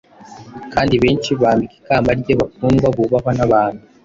kandi 0.73 0.93
benshi 1.03 1.31
bambika 1.41 1.75
ikamba 1.79 2.11
rye, 2.19 2.33
bakundwa, 2.39 2.87
bubahwa 2.95 3.31
n'abantu. 3.37 3.83